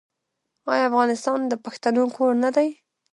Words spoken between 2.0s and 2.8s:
کور نه دی؟